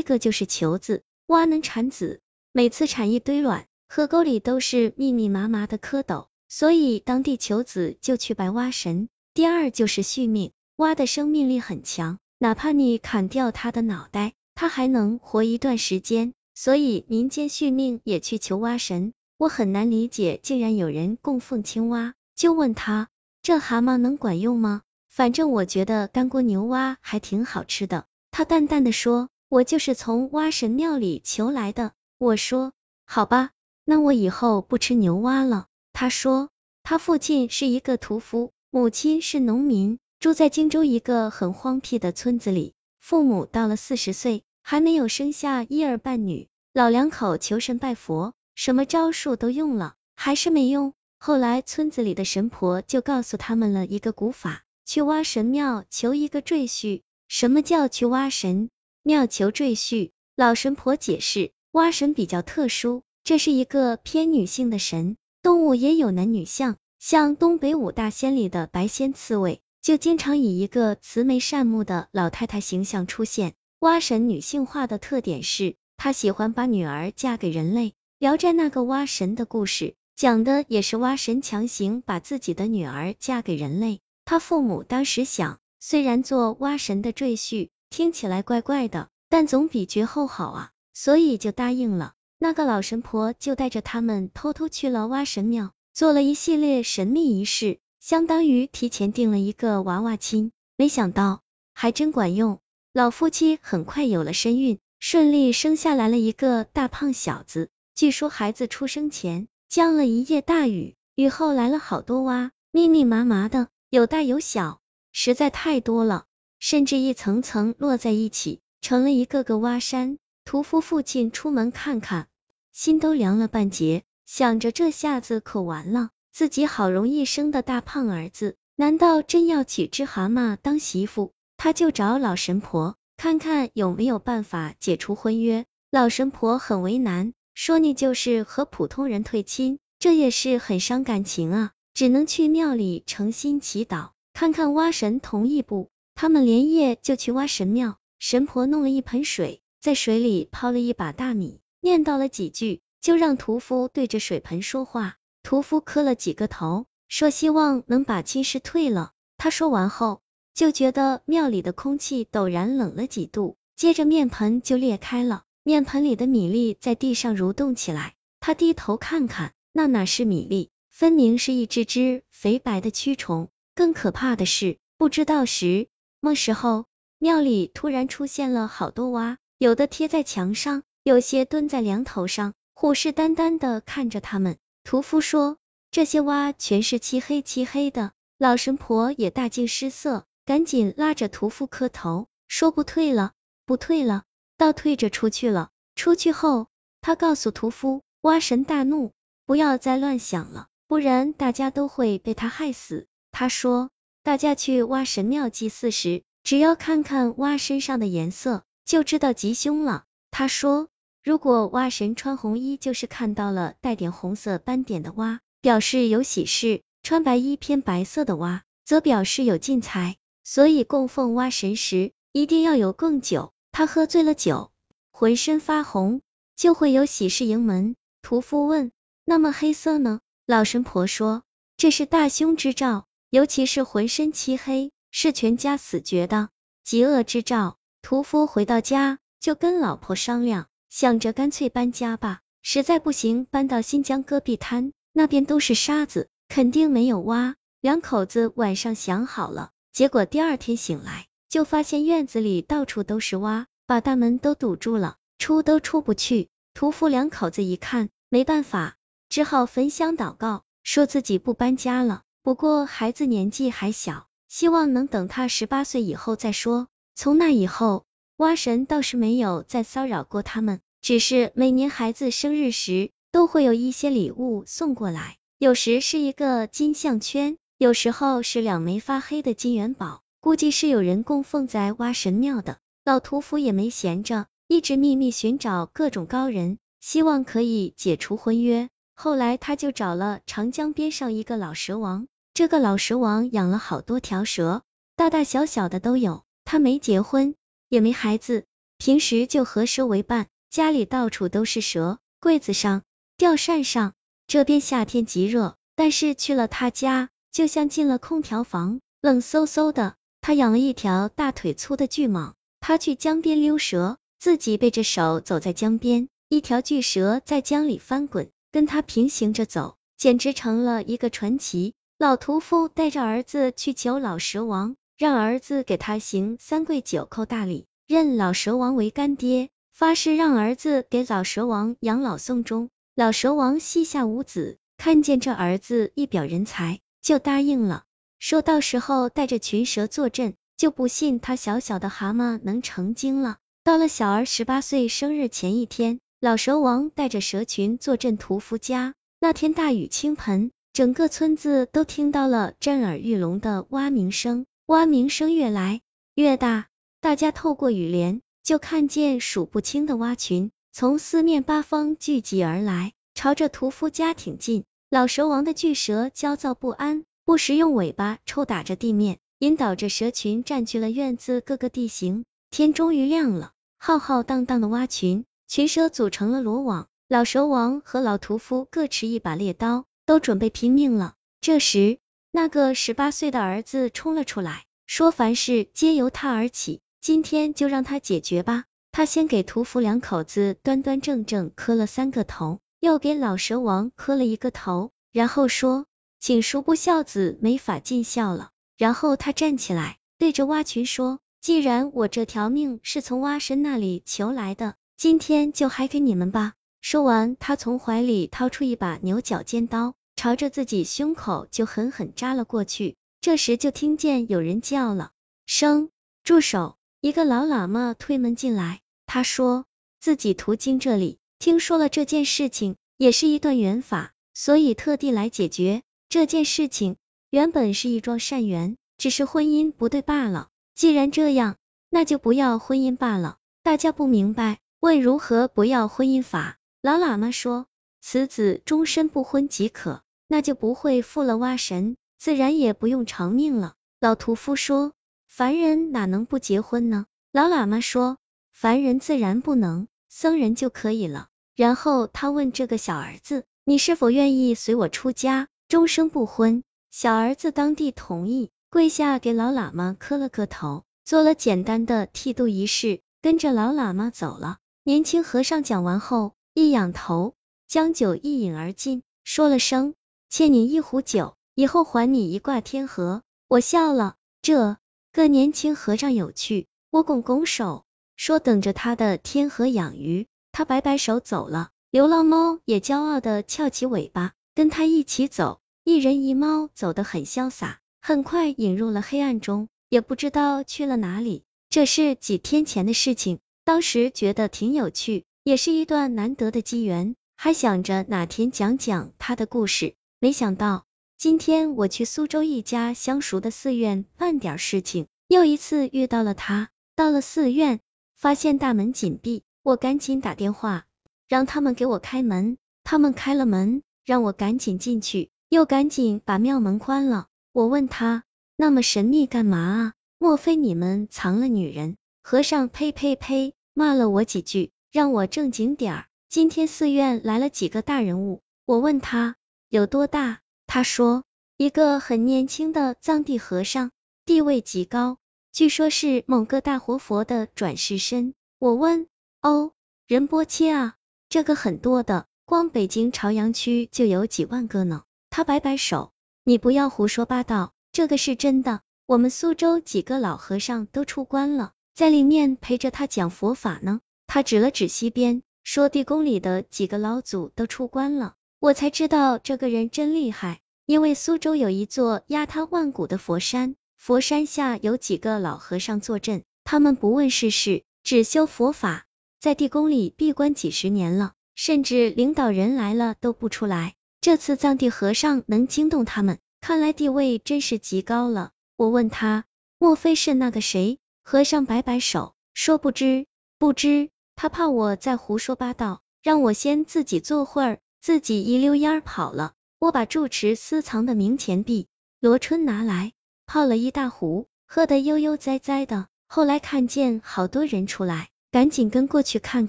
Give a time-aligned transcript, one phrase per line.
[0.00, 9.10] 一个就是球子，蛙能产子，每次产一堆卵，河沟里都是密密麻麻的蝌蚪，所以当地求子就去拜蛙神。
[9.34, 19.12] 第二就是续命，蛙的生命力很强，哪怕你砍掉它的脑袋，它还能活一段时间，所以民间续命也去求蛙神。
[19.36, 23.08] 我很难理解，竟然有人供奉青蛙，就问他，
[23.42, 24.80] 这蛤蟆能管用吗？
[25.10, 28.06] 反正我觉得干锅牛蛙还挺好吃的。
[28.30, 31.90] 他淡淡的说，我就是从蛙神庙里求来的。
[32.18, 32.72] 我说，
[33.04, 33.50] 好吧，
[33.84, 35.66] 那我以后不吃牛蛙了。
[35.92, 36.50] 他说，
[36.84, 42.74] 他父亲是一个屠夫，母亲是农民，住在荆州一个很荒僻的村子里。
[43.00, 46.46] 父母到了四十岁，还没有生下一儿半女。
[46.72, 50.94] 老两口求神拜佛，什么招数都用了，还是没用。
[51.18, 54.62] 后来村子里的神婆就告诉他们了一个古法。
[54.86, 58.70] 去挖神庙求一个赘婿，什么叫去挖神
[59.02, 60.10] 妙求赘婿？
[60.36, 73.54] 老神婆解释，蛙神比较特殊，这是一个偏女性的神，动物也有男女相，像东北五大仙里的白仙刺猬，就经常以一个慈眉善目的老太太形象出现。
[73.78, 77.94] 蛙神女性化的特点是，她喜欢把女儿嫁给人类。
[78.18, 84.00] 聊斋那个蛙神的故事，讲的也是蛙神强行把自己的女儿嫁给人类。
[84.26, 92.14] 他父母当时想，虽然做蛙神的赘婿听起来怪怪的，但总比绝后好啊，所以就答应了。
[92.38, 100.52] 那个老神婆就带着他们偷偷去了蛙神庙，做了一系列神秘仪式，相当于提前定了一个娃娃亲。
[100.76, 101.42] 没想到
[101.74, 102.60] 还真管用，
[102.92, 107.68] 老夫妻很快有了身孕，顺利生下来了一个大胖小子。
[107.94, 113.68] 据说孩子出生前降了一夜大雨，雨后来了好多蛙，密密麻麻的。
[113.90, 114.80] 有大有小，
[115.12, 116.24] 实在太多了，
[116.60, 120.18] 甚至一层层摞在一起，成了一个个蛙山。
[120.44, 122.28] 屠夫父亲出门看看，
[122.70, 131.32] 心都凉了半截，想着这下子可完了，自己好容易生的大胖儿子，难道真要娶只蛤蟆当媳妇？
[131.56, 135.66] 他就找老神婆，看看有没有办法解除婚约。
[135.90, 141.72] 老神婆很为难，说你就是和普通人退亲，这也是很伤感情啊。
[141.94, 145.89] 只能去庙里诚心祈祷，看看蛙神同意不。
[146.20, 155.16] 他们连夜就去挖神庙，神婆弄了一盆水，在水里抛了一把大米，念叨了几句，就让屠夫对着水盆说话。
[155.42, 159.12] 屠夫磕了几个头，说希望能把亲事退了。
[159.38, 160.20] 他说完后，
[160.52, 168.14] 就觉得庙里的空气陡然冷了几度，接着面盆就裂开了，面盆里的米粒在地上蠕动起来。
[168.40, 170.68] 他低头看看，那哪是米粒？
[170.90, 175.88] 分明是一只只肥白的蛆虫，更可怕的是，不知道时
[176.20, 176.86] 么时候，
[177.18, 184.58] 庙里突然出现了好多蛙，有的贴在墙上，有些蹲在梁头上，虎视眈眈的看着他们。
[184.84, 185.56] 屠夫说，
[185.90, 188.12] 这些蛙全是漆黑漆黑的。
[188.38, 193.32] 老神婆也大惊失色，赶紧拉着屠夫磕头，说不退了，
[193.66, 194.24] 不退了，
[194.56, 195.70] 倒退着出去了。
[195.94, 196.68] 出去后，
[197.00, 199.12] 他告诉屠夫，蛙神大怒，
[199.46, 200.68] 不要再乱想了。
[200.86, 203.06] 不然大家都会被他害死。
[203.30, 203.90] 他说，
[204.30, 210.04] 大家去挖神庙祭祀时，只要看看蛙身上的颜色，就知道吉凶了。
[210.30, 210.86] 他说，
[211.24, 220.16] 如果蛙神穿红衣，就是看到了带点红色斑点的蛙，表示有喜事；穿白衣偏白色的蛙，则表示有进财。
[220.44, 223.52] 所以供奉蛙神时，一定要有供酒。
[223.72, 224.70] 他喝醉了酒，
[225.10, 226.20] 浑身发红，
[226.54, 227.96] 就会有喜事迎门。
[228.22, 228.92] 屠夫问，
[229.24, 230.20] 那么黑色呢？
[230.46, 231.42] 老神婆说，
[231.76, 236.48] 这是大凶之兆，尤其是浑身漆黑，是全家死绝的
[236.82, 237.76] 极恶之兆。
[238.02, 247.54] 屠夫回到家，就跟老婆商量，想着干脆搬家吧，实在不行搬到新疆戈壁滩，那边都是沙子，肯定没有蛙。
[247.80, 256.48] 两口子晚上想好了，结果第二天醒来，就发现院子里到处都是蛙，把大门都堵住了，出都出不去。
[256.74, 258.96] 屠夫两口子一看，没办法。
[259.28, 262.22] 只好焚香祷告，说自己不搬家了。
[262.42, 266.88] 不过孩子年纪还小，希望能等他十八岁以后再说。
[267.14, 268.04] 从那以后，
[268.38, 282.78] 蛙神倒是没有再骚扰过他们，只是每年孩子生日时，都会有一些礼物送过来，有时是一个金项圈，有时候是两枚发黑的金元宝，估计是有人供奉在蛙神庙的。
[283.04, 288.88] 老屠夫也没闲着，一直秘密寻找各种高人，希望可以解除婚约。
[289.14, 294.82] 后来他就找了长江边上一个老蛇王，这个老蛇王养了好多条蛇，
[295.16, 296.42] 大大小小的都有。
[296.64, 297.54] 他没结婚，
[297.88, 298.64] 也没孩子，
[298.98, 303.02] 平时就和蛇为伴，家里到处都是蛇，柜子上、
[303.36, 304.12] 吊扇上。
[304.46, 310.16] 这边夏天极热，但是去了他家，就像进了空调房，冷飕飕的。
[310.40, 321.94] 他养了一条大腿粗的巨蟒，他去江边溜蛇，自己背着手走在江边，一条巨蛇在江里翻滚，跟他平行着走，简直成了一个传奇。
[322.20, 332.90] 老屠夫带着儿子去求老蛇王，让儿子给他行三跪九叩大礼，认老蛇王为干爹，发誓让儿子给老蛇王养老送终。
[333.14, 338.02] 老蛇王膝下无子，看见这儿子一表人才，就答应了。
[338.38, 343.56] 说到时候带着群蛇坐镇，就不信他小小的蛤蟆能成精了。
[343.82, 349.14] 到了小儿十八岁生日前一天，老蛇王带着蛇群坐镇屠夫家。
[349.40, 354.66] 那天大雨倾盆，整个村子都听到了震耳欲聋的蛙鸣声。
[354.86, 356.00] 蛙鸣声越来
[356.34, 356.88] 越大，
[357.20, 364.84] 大家透过雨帘就看见数不清的蛙群从四面八方聚集而来，朝着屠夫家挺进。
[365.08, 367.24] 老蛇王的巨蛇焦躁不安。
[367.44, 372.44] 不时用尾巴抽打着地面，引导着蛇群占据了院子各个地形。
[372.70, 377.08] 天终于亮了，浩浩荡荡的蛙群，群蛇组成了罗网。
[377.28, 381.34] 老蛇王和老屠夫各持一把猎刀，都准备拼命了。
[381.60, 382.18] 这时，
[382.52, 396.06] 那个十八岁的儿子冲了出来，说：“凡事皆由他而起，今天就让他解决吧。”他先给屠夫两口子端端正正磕了三个头，又给老蛇王磕了一个头，然后说。
[396.38, 398.70] 请恕不孝子没法尽孝了。
[398.96, 413.14] 然后他站起来，对着蛙群说：“既然我这条命是从蛙神那里求来的，今天就还给你们吧。”说完，他从怀里掏出一把牛角尖刀，朝着自己胸口就狠狠扎了过去。
[413.42, 415.32] 这时就听见有人叫了
[415.66, 416.08] 声
[416.42, 419.84] ：“住手！”一个老喇嘛推门进来，他说
[420.18, 426.00] 自己途经这里，听说了这件事情，也是一段缘法，所以特地来解决。
[426.30, 427.16] 这件事情
[427.50, 430.68] 原本是一桩善缘，只是婚姻不对罢了。
[430.94, 431.76] 既然这样，
[432.08, 433.58] 那就不要婚姻罢了。
[433.82, 436.78] 大家不明白，问如何不要婚姻法？
[437.02, 437.84] 老喇嘛说，
[438.22, 440.22] 此子终身不婚即可，
[440.52, 443.94] 那就不会负了蛙神，自然也不用偿命了。
[444.18, 445.12] 老屠夫说，
[445.46, 447.26] 凡人哪能不结婚呢？
[447.52, 448.36] 老喇嘛说，
[448.72, 451.46] 凡人自然不能，僧人就可以了。
[451.76, 455.68] 然后他问这个小儿子，你是否愿意随我出家？
[455.86, 456.82] 终生不婚，
[457.12, 464.78] 小儿子当地同意，跪下给老喇嘛磕了个头，做了简单的剃度仪式，跟着老喇嘛走了。
[465.04, 467.54] 年轻和尚讲完后，一仰头，
[467.86, 470.14] 将酒一饮而尽，说了声
[470.50, 473.42] 欠你一壶酒，以后还你一挂天河。
[473.68, 474.96] 我笑了，这
[475.32, 476.88] 个年轻和尚有趣。
[477.10, 478.04] 我拱拱手，
[478.34, 480.48] 说等着他的天河养鱼。
[480.72, 481.90] 他摆摆手走了。
[482.10, 484.52] 流浪猫也骄傲的翘起尾巴。
[484.74, 491.62] 跟他一起走，一人一猫走得很潇洒，很快引入了黑暗中，也不知道去了哪里。
[491.90, 500.16] 这是几天前的事情，当时觉得挺有趣，也是一段难得的机缘，还想着哪天讲讲他的故事。
[500.42, 501.04] 没想到
[501.36, 506.88] 今天我去苏州一家相熟的寺院办点事情，又一次遇到了他。
[507.14, 508.00] 到了寺院，
[508.36, 511.04] 发现大门紧闭，我赶紧打电话
[511.46, 514.02] 让他们给我开门，他们开了门。
[514.24, 517.48] 让我赶紧进去，又赶紧把庙门关了。
[517.72, 518.44] 我问他，
[518.76, 520.12] 那么神秘干嘛啊？
[520.38, 522.16] 莫非你们藏了女人？
[522.42, 526.26] 和尚呸呸呸，骂了我几句，让我正经点儿。
[526.48, 529.56] 今天寺院来了几个大人物，我问他
[529.90, 531.42] 有多大，他说
[531.76, 534.12] 一个很年轻的藏地和尚，
[534.46, 535.38] 地位极高，
[535.72, 538.54] 据说是某个大活佛的转世身。
[538.78, 539.26] 我问
[539.60, 539.90] 哦，
[540.28, 541.16] 仁波切啊，
[541.48, 542.46] 这个很多的。
[542.64, 545.24] 光北京朝阳区就有几万个呢。
[545.50, 546.30] 他摆摆手，
[546.62, 549.00] 你不要胡说八道，这个是真的。
[549.26, 554.20] 我们苏州几个老和尚都出关了，在里面陪着他讲佛法呢。
[554.46, 558.54] 他指了指西边，说地宫里的几个老祖都出关了。
[558.80, 569.26] 我才知道这个人真厉害，因为苏州有一座压塌万古的佛山，佛山下有几个老和尚坐镇，他们不问世事，只修佛法，
[569.60, 571.52] 在地宫里闭关几十年了。
[571.74, 578.70] 甚至领导人来了都不出来，这次藏地和尚能惊动他们，看来地位真是极高了。
[578.96, 579.64] 我问他，
[579.98, 581.18] 莫非是那个谁？
[581.42, 583.46] 和尚摆摆手，说不知
[583.78, 584.30] 不知。
[584.56, 589.72] 他怕我再胡说八道，让我先自己坐会儿，自己一溜烟儿跑了。
[589.98, 592.08] 我把住持私藏的冥钱币
[592.40, 593.32] 罗春拿来，
[593.66, 596.28] 泡了一大壶，喝得悠悠哉哉的。
[596.46, 598.48] 后来看见好多人出来。
[598.72, 599.88] 赶紧跟过去看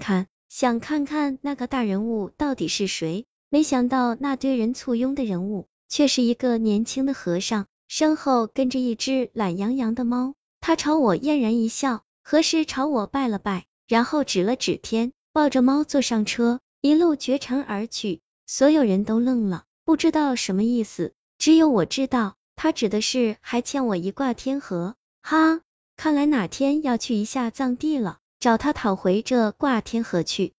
[0.00, 3.26] 看，想看看那个大人物到底是谁。
[3.48, 10.34] 没想到那堆人簇拥的人物，却是一个年轻的和尚，身后跟着一只懒洋洋的猫。
[10.60, 18.20] 他朝我嫣然一笑，何时朝我拜了拜，然后指了指天，抱着猫坐上车，一路绝尘而去。
[18.44, 21.14] 所有人都愣了，不知道什么意思。
[21.38, 24.96] 只有我知道，他指的是还欠我一挂天河。
[25.22, 25.60] 哈，
[25.96, 30.54] 看来哪天要去一下藏地了，找他讨回这挂天河去。